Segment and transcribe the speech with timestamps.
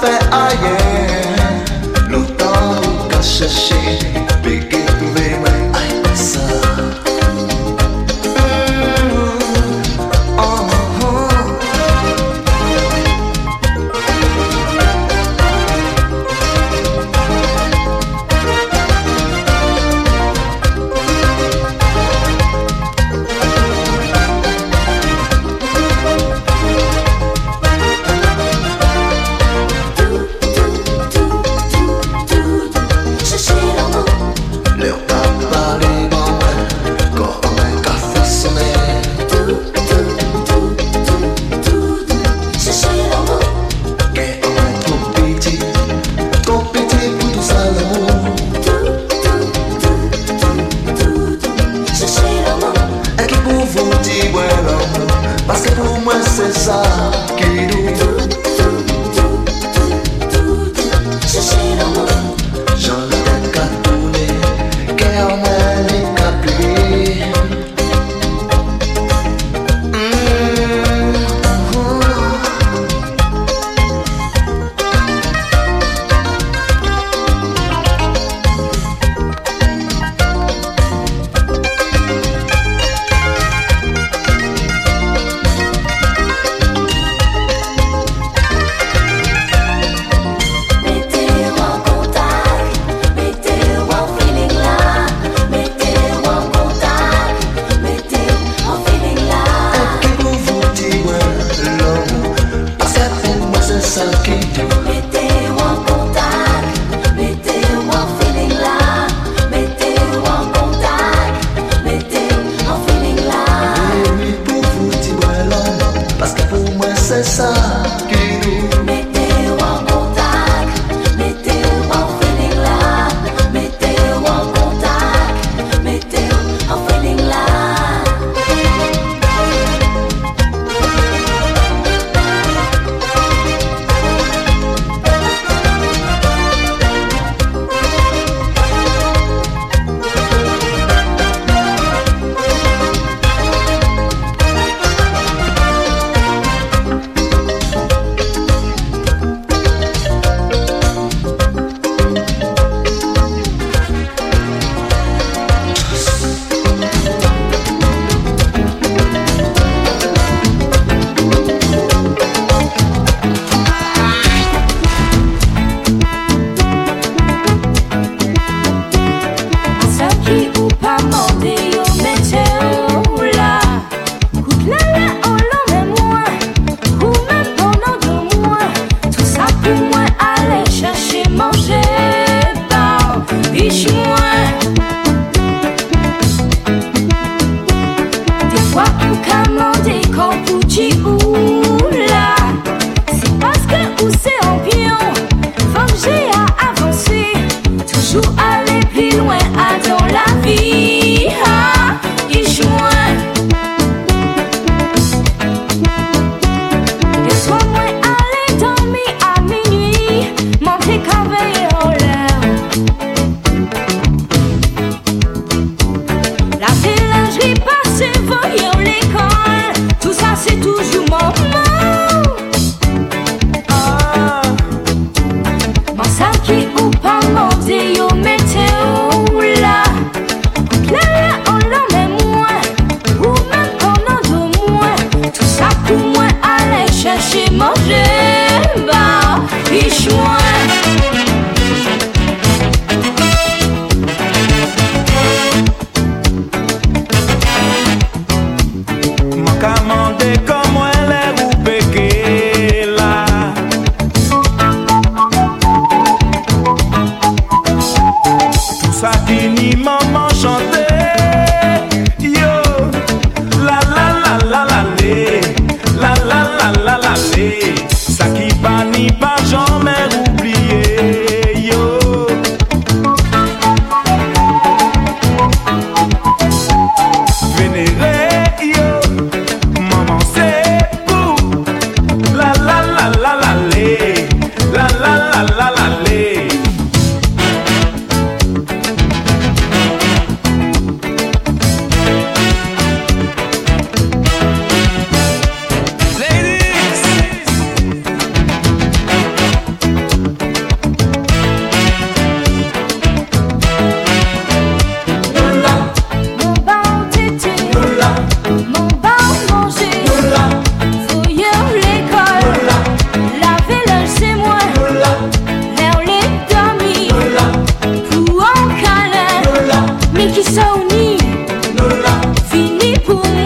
[0.00, 0.78] te hallé,
[2.08, 4.19] no tocas así.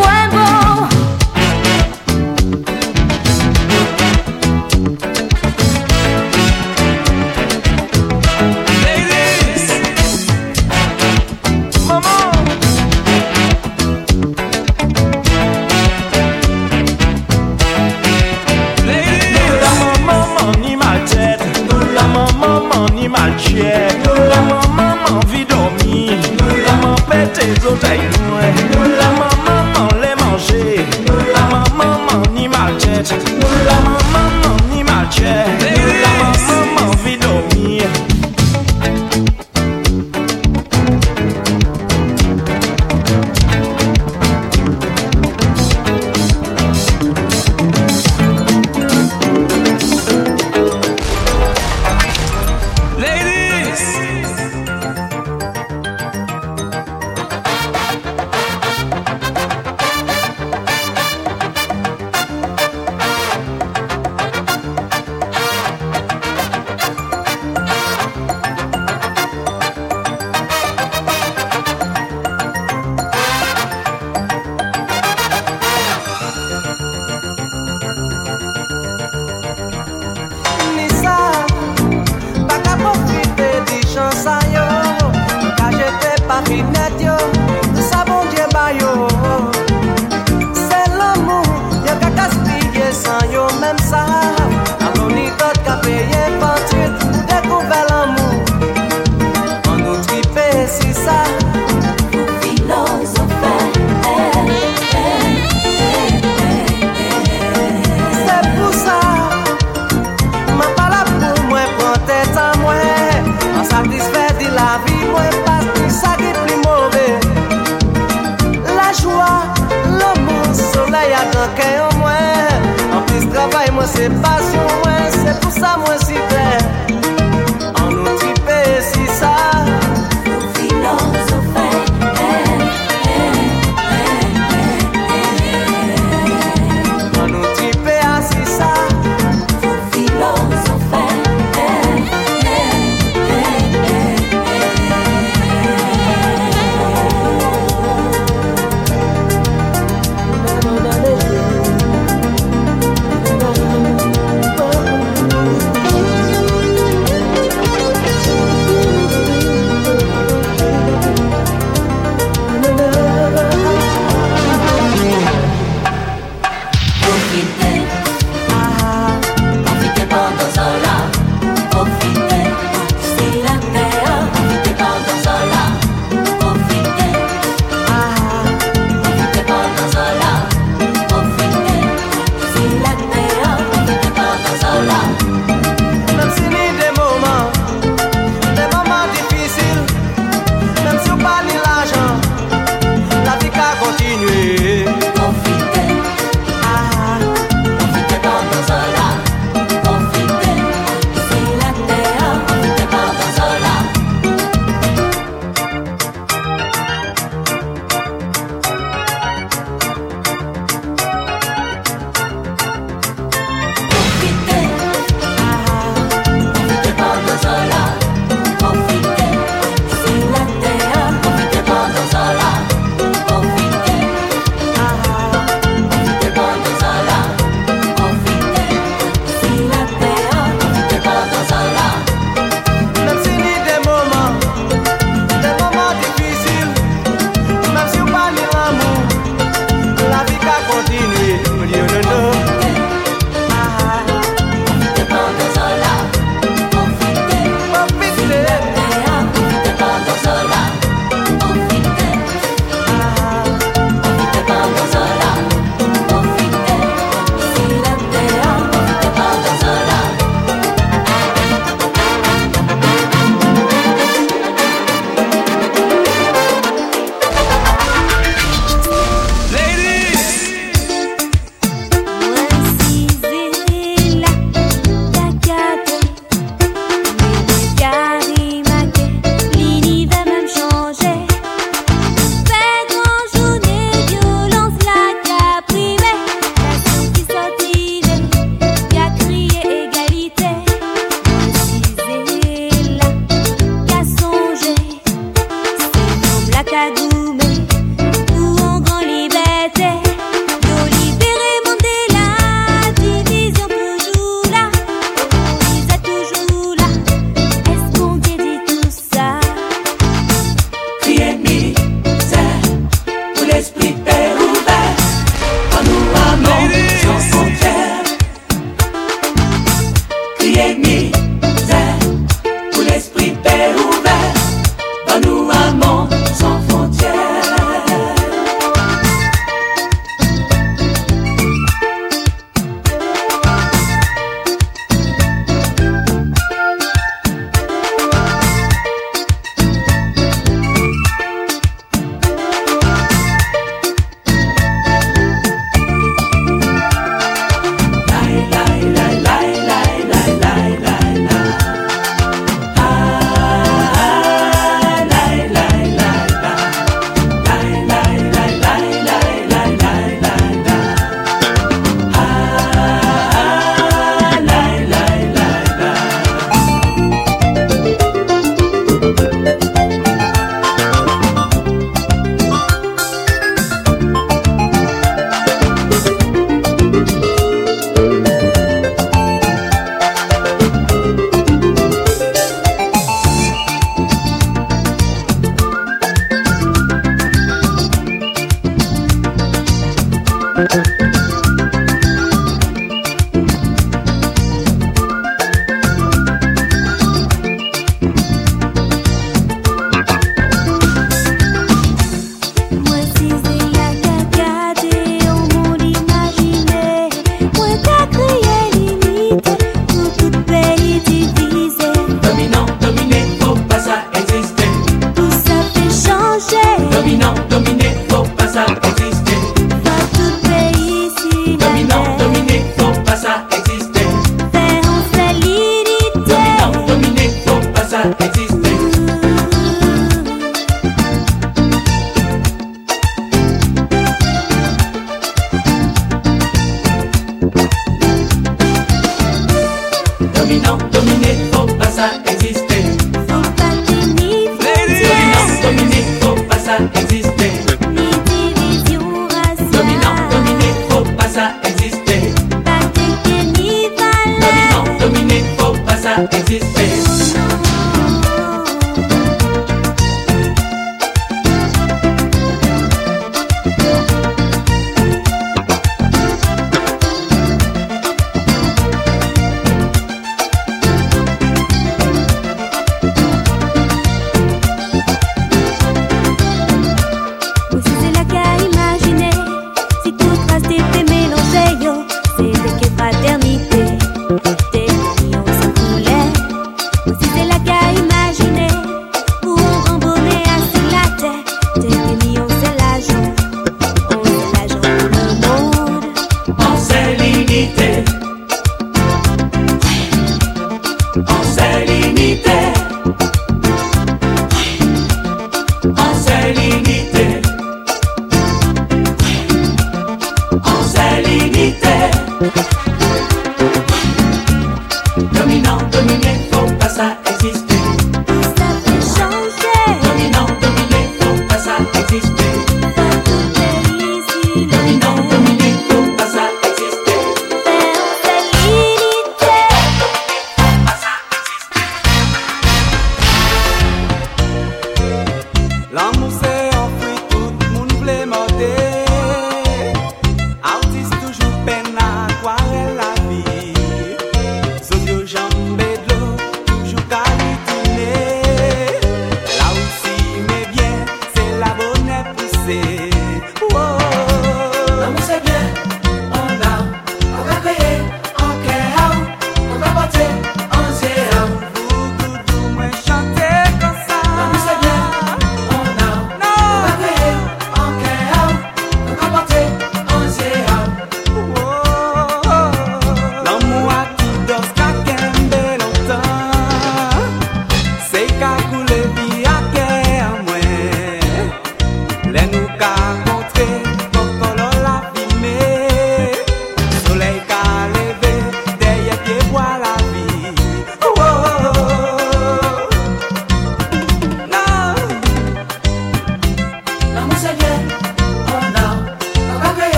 [0.00, 0.29] when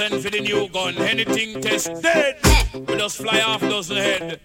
[0.00, 0.96] send for the new gun.
[0.96, 2.36] Anything test dead.
[2.88, 4.40] We just fly off dozen head.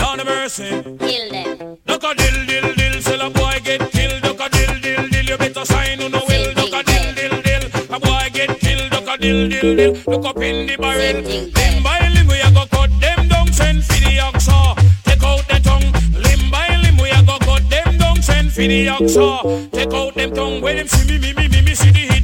[0.00, 0.70] Down the mercy.
[1.04, 1.78] Kill them.
[1.86, 3.00] Look a dill dill dill.
[3.00, 4.20] Sell a boy get killed.
[4.24, 5.24] Look a dill dill dill.
[5.30, 6.48] You better sign on the will.
[6.58, 7.64] Look a dill dill dill.
[7.96, 8.90] A boy get killed.
[8.94, 9.92] Look a dill dill dill.
[10.12, 11.22] Look up in the barrel.
[11.22, 13.52] Limb by limb we a go cut them down.
[13.52, 14.58] Send for the oxa.
[14.58, 14.74] Uh.
[15.06, 15.88] Take out the tongue.
[16.26, 18.20] Limb by limb we a go cut them down.
[18.22, 19.22] Send for the oxa.
[19.22, 19.68] Uh.
[19.70, 20.60] Take out them tongue.
[20.60, 22.15] When them see me me me me me see the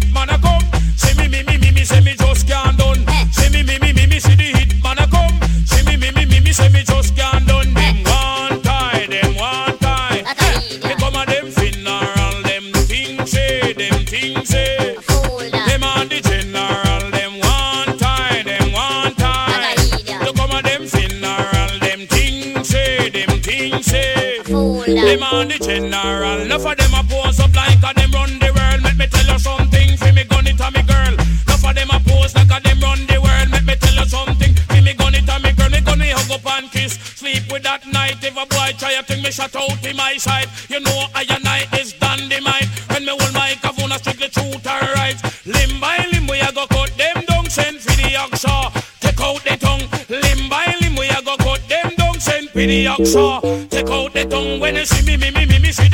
[52.96, 53.68] oxa.
[53.70, 55.88] Take out the tongue when you see me, me, me, me, me, she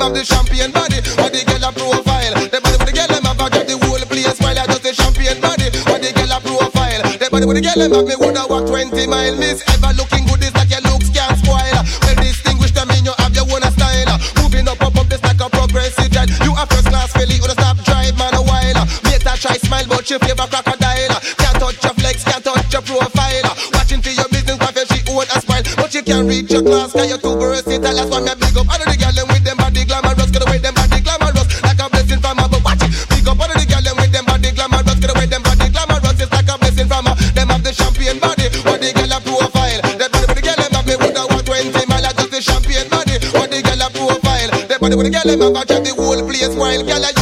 [0.00, 0.98] them have the champion body.
[1.20, 2.34] What the girl a profile.
[2.48, 4.82] The body with the girl them have a got the whole place while I just
[4.82, 5.68] the champion body.
[5.84, 7.02] What the girl a profile.
[7.20, 9.36] The body with the girl them have me woulda walked 20 miles.
[9.36, 11.80] Miss ever looking good is like your looks can't spoil.
[12.08, 14.16] Well distinguished them in you have your own style.
[14.40, 16.32] Moving up up up this like a progressive jet.
[16.48, 18.80] You a first class Philly or the stop drive man a while.
[19.04, 21.16] that try smile but she favor crocodile.
[21.36, 23.52] Can't touch your flex, can't touch your profile.
[23.76, 24.56] Watching for your business,
[24.88, 28.09] she own a smile, but you can't reach your class 'cause you're too versatile.
[45.22, 47.19] Girl, them have a check the whole place while girl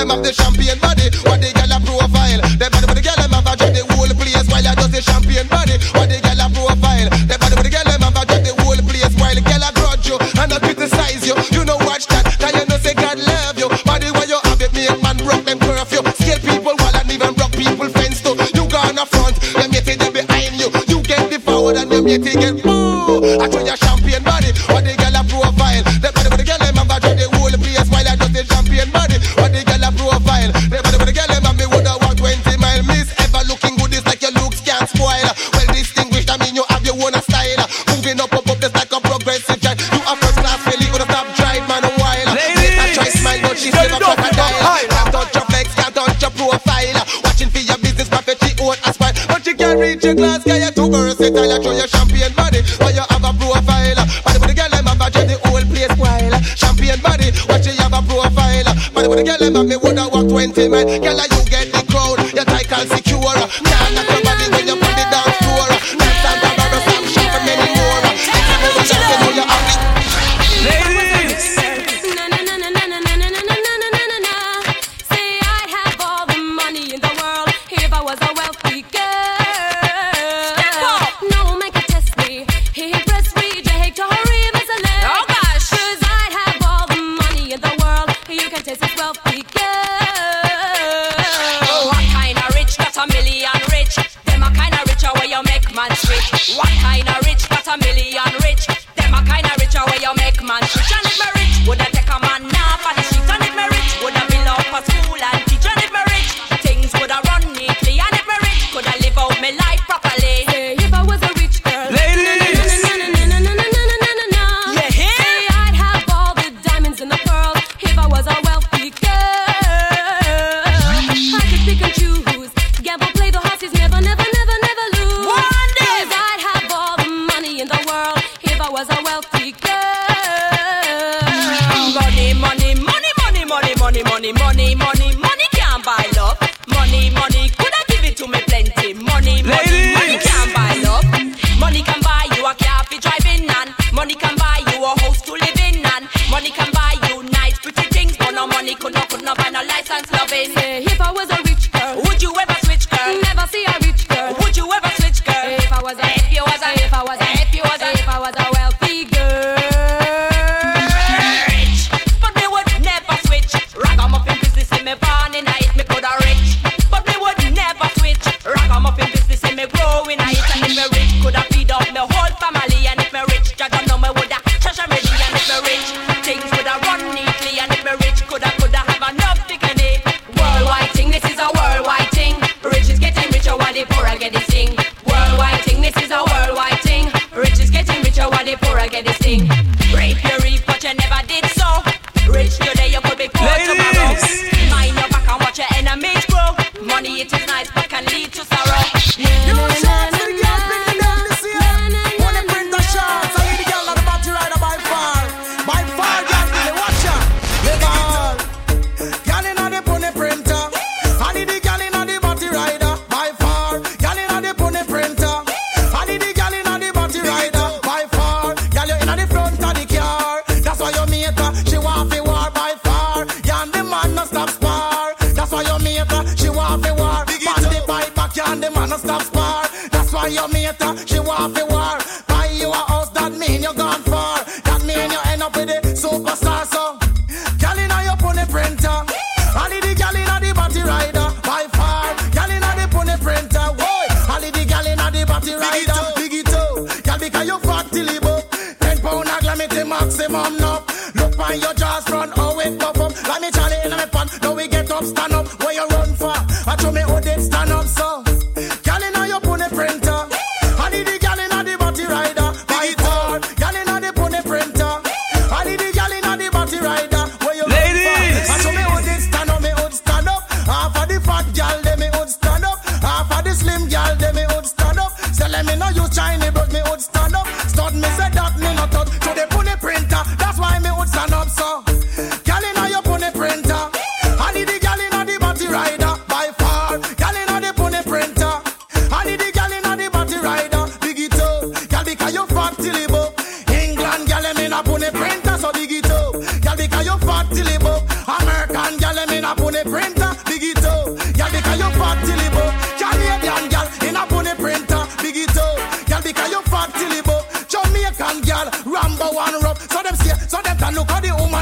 [0.00, 0.49] Les marques the show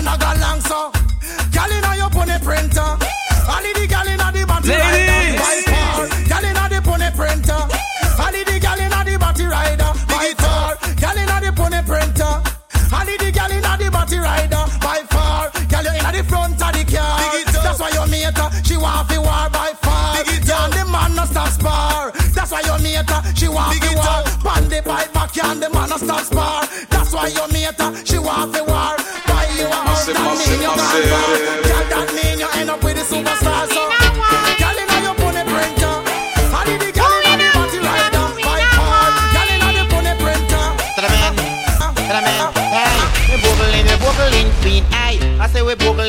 [0.03, 0.93] man a got so.
[1.97, 2.97] Your pony printer.
[3.49, 5.99] The the rider.
[6.69, 7.63] The pony printer.
[8.19, 8.45] The
[9.35, 9.93] the rider.
[10.09, 12.43] By far, the pony printer.
[12.73, 13.31] The
[14.09, 14.65] the rider.
[14.81, 15.83] By far, you
[16.13, 17.19] the front of the car.
[17.63, 20.25] That's why your mate she want war by far.
[20.25, 22.13] The man no stop spar.
[22.35, 24.25] That's why your mate she want war.
[24.69, 26.68] The pipe back, the man no stop spar.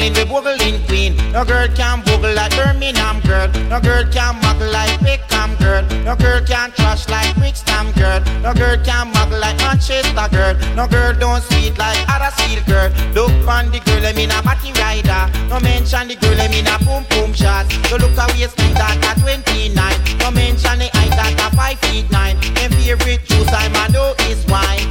[0.09, 1.15] mind with wiggling queen.
[1.31, 3.47] No girl can wiggle like Birmingham girl.
[3.69, 5.83] No girl can muggle like Beckham girl.
[6.03, 8.21] No girl can trash like Brixton girl.
[8.41, 10.55] No girl can muggle like Manchester girl.
[10.75, 12.89] No girl don't sweet like Aracil girl.
[13.13, 15.23] Look on the girl, I mean a batty rider.
[15.49, 17.65] No mention the girl, I mean a boom boom shot.
[17.91, 19.73] No look away, speed that at 29.
[20.19, 22.35] No mention the height that at 5 feet 9.
[22.37, 24.88] My favorite juice, I'm a know is wine.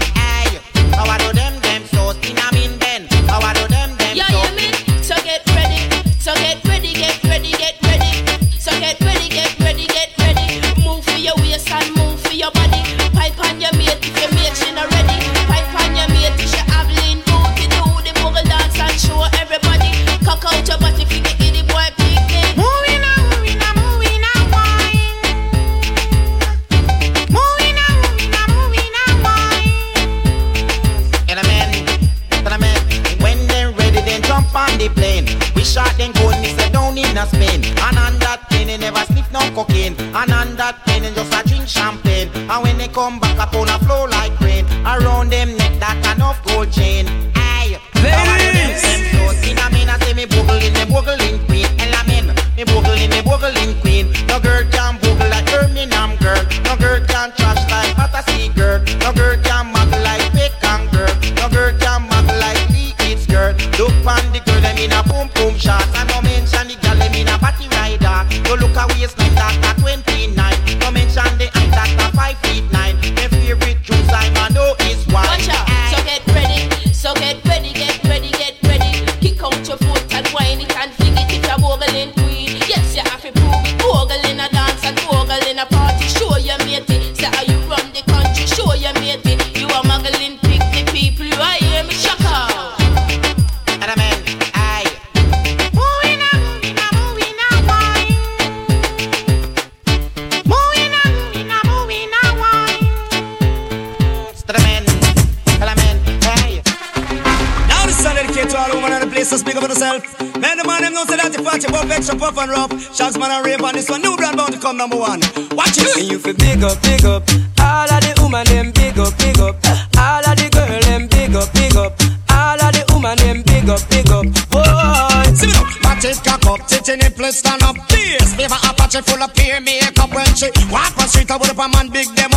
[131.29, 132.28] Cause what if a man big, them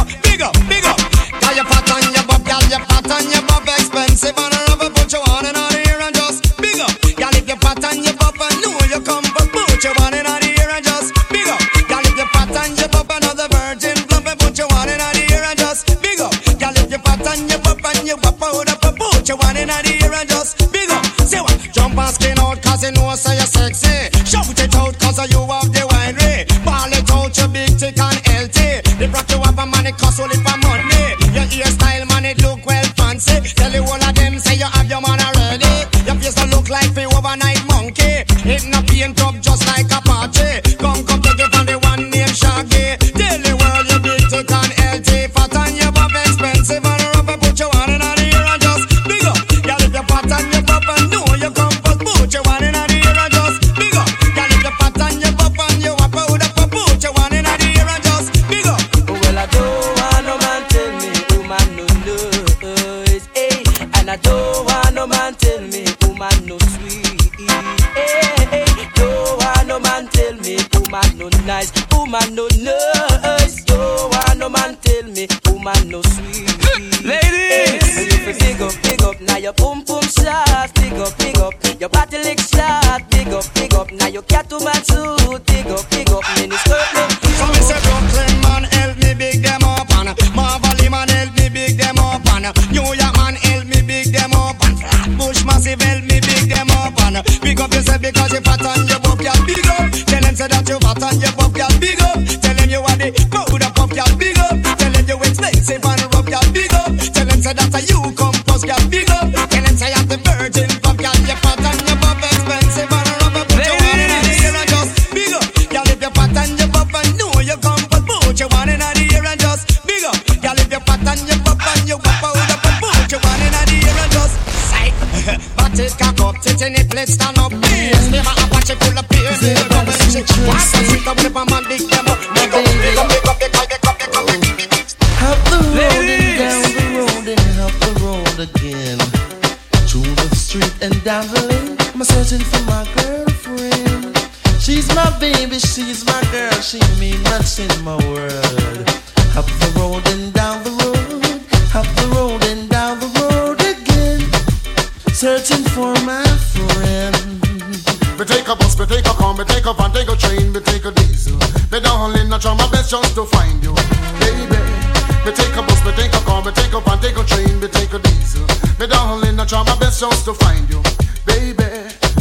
[170.02, 170.82] just to find you,
[171.30, 171.62] baby.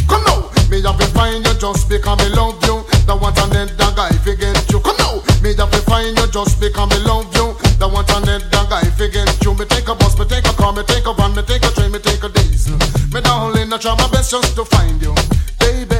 [0.05, 2.85] Come now, me have to find you just because me love you.
[3.09, 4.77] That want another guy forget you.
[4.85, 7.57] Come now, me have to find you just because me love you.
[7.81, 9.57] That want another guy forget you.
[9.57, 11.73] Me take a bus, me take a car, me take a van, me take a
[11.73, 12.77] train, me take a diesel.
[13.09, 15.17] Me darling, I try my best just to find you,
[15.57, 15.97] baby.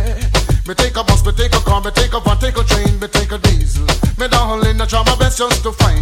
[0.70, 2.94] Me take a bus, me take a car, me take a van, take a train,
[3.02, 3.90] me take a diesel.
[4.22, 6.01] Me darling, I try my best just to find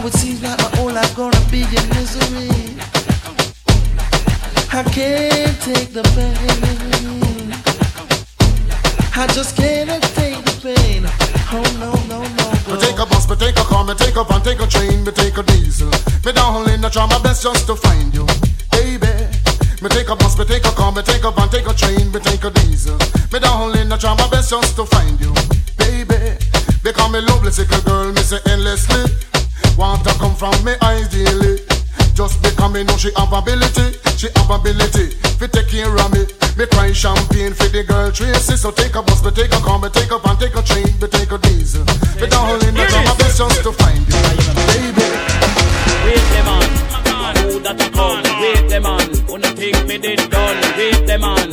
[0.00, 2.48] now it seems like my whole life gonna be in misery.
[4.72, 7.52] I can't take the pain.
[9.14, 11.04] I just cannot take the pain.
[11.52, 12.46] Oh no, no, no.
[12.72, 15.04] Me take a bus, me take a car, me take a van, take a train,
[15.04, 15.90] me take a diesel.
[16.24, 18.26] Me darling, I try my best just to find you,
[18.72, 19.12] baby.
[19.82, 22.10] Me take a bus, me take a car, me take a van, take a train,
[22.12, 22.96] me take a diesel.
[23.32, 25.34] Me darling, I try my best just to find you,
[25.76, 26.38] baby.
[26.82, 29.29] Because me love little girl, me say endlessly.
[29.80, 31.56] Want to come from me ideally.
[32.12, 35.16] Just because me know she have ability, she have ability.
[35.40, 36.20] Fi take care of me.
[36.58, 38.58] Me cry champagne for the girl Tracy.
[38.58, 40.84] So take a bus, me take a car, me take a van, take a train,
[41.00, 41.86] me take a diesel.
[42.20, 44.20] Me darling, I try my best just to find you,
[44.68, 45.08] baby.
[46.04, 48.22] Wait on, who that a come?
[48.40, 50.58] Wait them on, who think me did done?
[50.76, 51.48] Wait them on,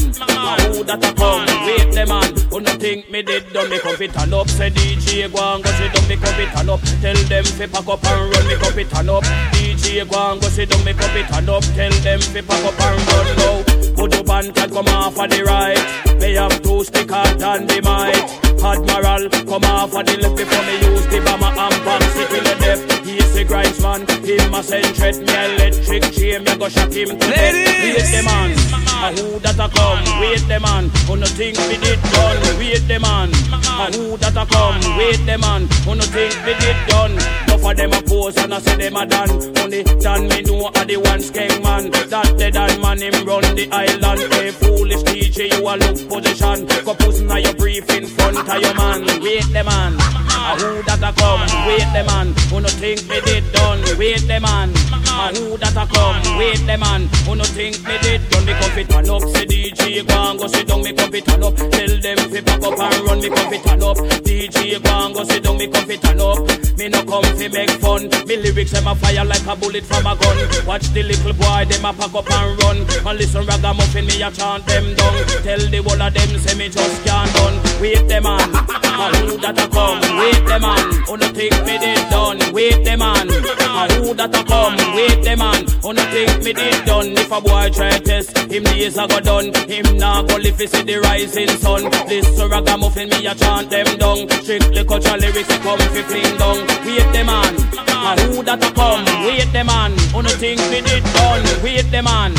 [0.72, 1.46] who that a come?
[1.68, 3.70] Wait them on, who think me did done?
[3.70, 6.50] Me come fit turn up, say DJ go and go sit down, me come fit
[6.56, 6.82] turn up.
[7.02, 9.24] Tell them fi pack up and run, me come fit turn up.
[9.54, 11.64] DJ go and go sit down, me come fit turn up.
[11.76, 13.94] Tell them fi pack up and run now.
[13.96, 16.18] Put your band can come off of the right.
[16.20, 18.47] Me have two stick hard and the mic.
[18.60, 21.78] Admiral come off of the left before me use the bomber and
[22.18, 23.06] it in the depth.
[23.06, 24.02] He say grind dangerous man.
[24.26, 27.56] Him a send threat me electric chain, me go shock him to death.
[27.84, 30.22] Wait the man, a who that a come?
[30.22, 32.38] Wait the man, who no think we did done?
[32.60, 34.98] Wait the man, a who that a come?
[34.98, 37.14] Wait the man, who no think we did done?
[37.48, 39.30] Enough of them a pose and I say them a done.
[39.58, 41.92] Only done me know a the one skeng man.
[41.92, 44.34] That the done man him run the island.
[44.34, 46.66] Hey foolish DJ, you a look position.
[46.86, 49.04] Go pussy now your brief in front of your man.
[49.22, 51.44] Wait the man, a who that a come?
[51.68, 53.82] Wait the man, who no think me did done?
[53.98, 54.72] Wait the man,
[55.08, 56.38] a who that a come?
[56.38, 58.46] Wait the man, who no think me did done?
[58.46, 60.82] Me come fit turn up, say DJ go and go sit down.
[60.84, 63.20] Me come fit turn up, tell them fi pack up and run.
[63.20, 65.58] Me come fit turn up, DJ go and go sit down.
[65.58, 66.40] Me come fit turn up,
[66.78, 68.08] me no come fi make fun.
[68.28, 70.38] Me lyrics them a fire like a bullet from a gun.
[70.66, 72.78] Watch the little boy them a pack up and run.
[73.08, 75.16] And listen ragamuffin me a chant them down.
[75.44, 77.56] Tell the whole of them say me just can't done.
[77.82, 78.50] Wait the man,
[78.84, 80.02] a who that a come?
[80.20, 82.40] Wait the man, who no think me did done?
[82.54, 84.76] Wait the man, a who that a come?
[84.96, 87.16] Wait the man, who no think me did done?
[87.16, 89.54] If a boy try test, him days a go done.
[89.70, 91.84] Him nah go fi see the rising sun.
[92.08, 94.30] Listen ragamuffin me a chant them down.
[94.44, 96.58] Strictly cultural lyrics they come fi fling down.
[96.86, 97.54] Wait the man,
[97.88, 99.06] a who that a come?
[99.26, 101.44] Wait the man, who no think me did done?
[101.64, 102.34] Wait the man,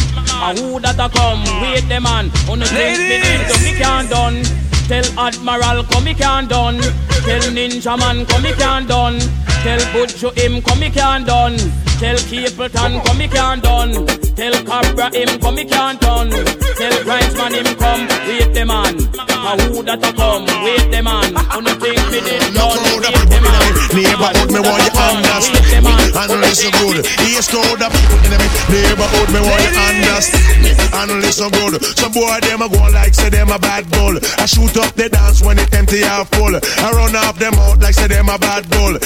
[0.45, 1.43] a who that a come?
[1.62, 3.62] Wait the man, who no think me did done?
[3.64, 4.67] Me can't done.
[4.89, 6.80] Tell Admiral come he can done.
[6.80, 9.20] Tell Ninja Man come he can done.
[9.68, 11.58] Tell Butcho him come he can done.
[12.00, 13.92] Tell Capleton come he can done.
[14.34, 16.30] Tell Cobra him come he can done.
[16.30, 18.08] Tell Grindsman him come.
[18.24, 18.96] Wait the man.
[19.28, 20.48] A who that a come?
[20.64, 21.36] Wait the man.
[21.52, 22.80] Who no think me did done?
[22.80, 23.68] Wait the man.
[23.92, 27.04] Neighborhood, me want you understand me and listen good.
[27.48, 31.80] Crowd of people in me neighborhood, me want you understand me and listen good.
[31.96, 34.16] Some boy them a go like say them a bad bull.
[34.36, 36.52] I shoot up the dance when it empty half full.
[36.52, 38.96] I run off them out like say them a bad bull.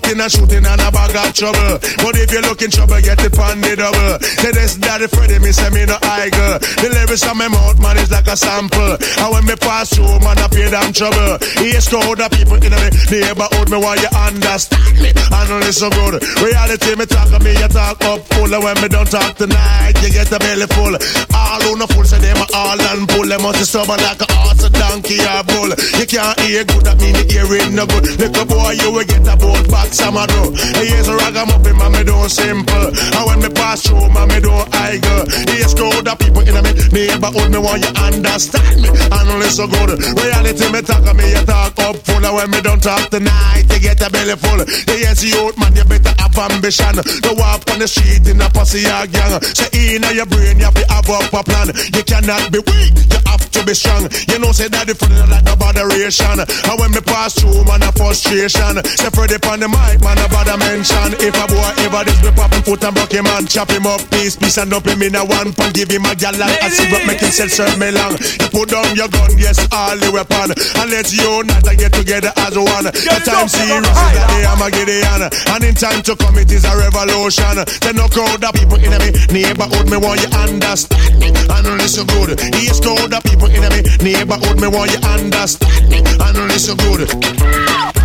[0.00, 1.78] Loading and shooting and a bag of trouble.
[2.02, 4.18] But if you look in trouble, get it on the double.
[4.20, 6.58] Say this daddy Freddy, me say me no idle.
[6.80, 8.96] The lyrics on my mouth, man, is like a sample.
[8.96, 11.38] And when me pass through, man, I pay damn trouble.
[11.62, 16.18] East crowd of people in me neighborhood, me want you understand me and listen good.
[16.42, 18.50] Reality, me talk me, you talk up full.
[18.50, 20.94] And when me don't talk tonight, you get a belly full.
[21.30, 23.28] All on the full, say them all and pull.
[23.30, 25.70] Them must be stubborn like a horse, a donkey, or bull.
[26.02, 28.04] You can't hear good, that mean the hearing no good.
[28.18, 30.52] Little boy, you will get a boat back, some of do.
[30.80, 32.86] Here's a ragamuffin, man, me don't simple.
[32.92, 35.24] And when me pass through, man, me don't idle.
[35.48, 36.54] Here's crowd of people in
[36.92, 39.96] me neighborhood, me want you understand me and listen good.
[40.18, 42.24] Reality, me talk me, you talk up full.
[42.24, 44.60] And when me don't talk tonight, you get a belly full.
[44.88, 46.94] Yes, youth man, you better have ambition.
[47.22, 49.40] Don't walk on the street in a posse or gang.
[49.42, 51.68] Say in your brain, you have to have up a plan.
[51.94, 53.20] You cannot be weak, you
[53.50, 54.06] have to be strong.
[54.30, 56.38] You know, say that the feeling like no botheration.
[56.38, 58.78] And when me pass through, man, a frustration.
[58.98, 61.18] Say Freddy on the mic, man, a bother mention.
[61.18, 64.02] If a boy ever this be popping foot and buck him man, chop him up,
[64.10, 65.72] piece, piece and up him in a one pan.
[65.74, 68.14] Give him a gallon, I see what make him sell serve me long.
[68.14, 70.54] You put down your gun, yes, all the weapon.
[70.54, 72.86] And let's unite and get together as one.
[72.86, 75.22] The time serious is that day I'm a Gideon.
[75.26, 77.66] And in time to come, it is a revolution.
[77.82, 79.10] Then no crowd of people in me
[79.42, 82.38] neighborhood, me want you understand me and listen good.
[82.60, 87.99] East crowd of people in me neighborhood, me want you understand me and listen good.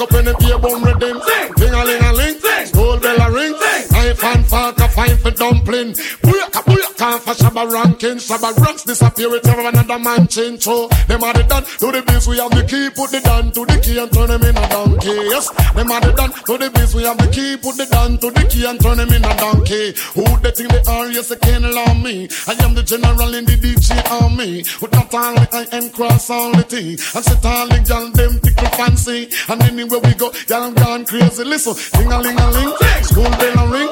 [0.00, 1.20] Up in the beer bum rhythm.
[1.56, 2.38] Ding a ling a ling.
[2.66, 3.52] School bell a ring.
[3.90, 5.92] Knife and fork a fine for dumpling.
[6.24, 8.16] Booyaka booyaka for Shabba ranking.
[8.16, 10.62] Shabba ranks disappear with another man change.
[10.62, 12.26] So them are the done to the biz.
[12.26, 12.88] We have the key.
[12.90, 15.16] Put the down to the key and turn them in a donkey.
[15.34, 16.94] Yes, them are the done to the biz.
[16.94, 17.56] We have the key.
[17.56, 19.94] Put the down to the key and turn them in a donkey.
[20.14, 21.06] Who they think they are?
[21.10, 22.28] Yes, they can't allow me.
[22.46, 24.62] I am the general in the DJ army.
[24.80, 26.90] With not only I am cross all the T.
[26.90, 29.28] And set all the gal them tickle fancy.
[29.48, 31.44] And anywhere we go, gal gone crazy.
[31.44, 32.72] Listen, ding a ling a ling,
[33.02, 33.90] school bell a ring.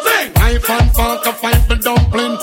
[0.49, 2.39] Knife and fork a fight for dumpling.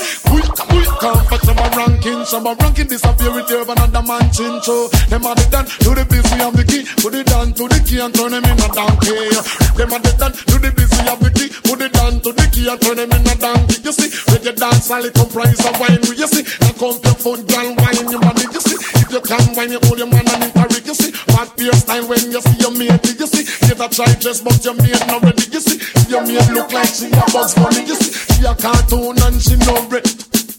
[1.06, 2.26] Come for some ranking.
[2.26, 4.58] Ranking disappear with you another man chin.
[4.66, 6.02] So them are the done to the.
[6.10, 6.82] We have the key.
[6.98, 9.30] Put it down to the key and turn them in a donkey.
[9.78, 10.74] Them are the done to the.
[10.74, 11.54] We have the key.
[11.62, 13.86] Put it down to the key and turn them in a donkey.
[13.86, 16.02] You see, reggae dance all it comprise of wine.
[16.10, 18.50] You see, now come your phone, girl, wine your money.
[18.50, 20.90] You see, if you can wine, you hold your man and interrogate.
[20.90, 23.06] You see, what your style when you see your mate.
[23.14, 25.54] You see, get a try dress, but your mate not ready.
[25.54, 25.78] You see,
[26.10, 27.86] your mate look like she a bugs funny.
[27.86, 30.10] You see, she a cartoon and she no bread.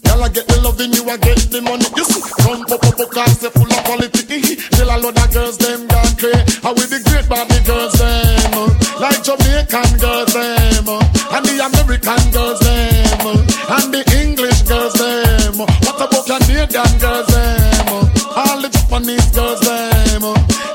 [0.07, 1.85] Girl, I get the loving, you I get the money.
[1.95, 4.55] You see, come pop up, up, cause they full of quality.
[4.75, 6.59] Tell a lot of girls, them gone crazy.
[6.63, 8.53] How with the great Barbie girls, them.
[8.55, 8.69] uh,
[9.03, 10.87] Like Jamaican girls, them.
[10.89, 13.25] uh, And the American girls, them.
[13.27, 15.59] uh, And the English girls, them.
[15.59, 17.87] What about Canadian girls, them.
[18.37, 20.23] All the Japanese girls, them.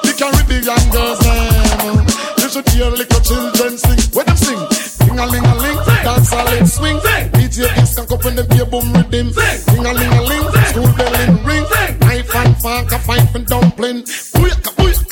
[0.04, 2.06] The Caribbean girls, them.
[2.38, 4.00] You should hear little children sing.
[4.12, 4.60] When them sing,
[5.08, 6.98] ding a ling a ling, dance a ling swing.
[7.32, 8.91] DJ is can up in the beer boom
[9.34, 9.71] Big.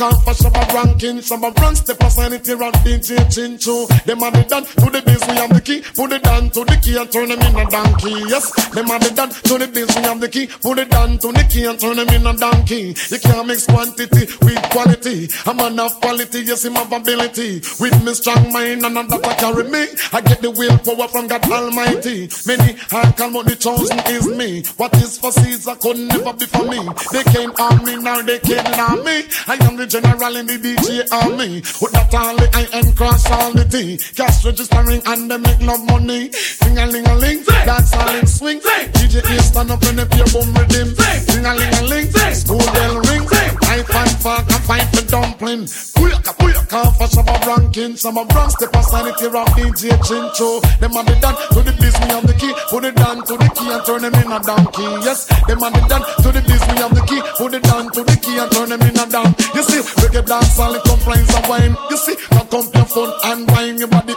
[0.00, 1.18] Booyaka booyaka for Shabba ranking.
[1.18, 3.86] Shabba rank step aside it here at DJ Chincho.
[4.04, 5.82] Them are the done to the biz we have the key.
[5.94, 8.24] Put it down to the key and turn them in a donkey.
[8.28, 10.46] Yes, them are the done to the biz we have the key.
[10.46, 12.94] Put it down to the key and turn them in a donkey.
[13.10, 15.28] You can't mix quantity with quality.
[15.46, 17.60] A man of quality, yes, him have ability.
[17.78, 19.84] With me strong mind and that I carry me.
[20.12, 22.28] I get the willpower from God Almighty.
[22.46, 24.62] Many are called, but the chosen is me.
[24.76, 26.80] What is for Caesar could never be for me.
[27.12, 29.28] They can't me, now they can't me.
[29.46, 31.66] I am the general in the DJ army.
[31.82, 33.98] With that all the I am cross all the T.
[34.14, 36.30] Cash registering and they make no money.
[36.30, 38.60] Sing a ling a ling, dance a ling swing.
[38.94, 40.94] DJ is stand up in the pure boom rhythm.
[41.26, 42.06] Sing a ling a ling,
[42.38, 43.26] school bell ring.
[43.26, 45.62] Knife and fork and fight for dumpling.
[45.98, 47.96] Booyaka booyaka for some of ranking.
[47.96, 50.60] Some of rank step it here of DJ Chincho.
[50.78, 52.52] Them are the done to the biz, me have the key.
[52.70, 54.86] Put it down to the key and turn them in a donkey.
[55.02, 57.20] Yes, them are the done to the biz, me have the key.
[57.38, 59.34] Put it down to the key and turn them in a down.
[59.54, 61.76] You see, reggae dance all it complains of wine.
[61.90, 64.14] You see, now come your phone and wine your body.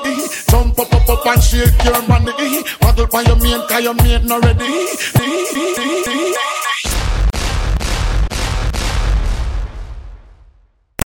[0.49, 2.63] Jump up, up, up and shake your body.
[2.81, 4.87] Waddle by your mate, cause your mate not ready.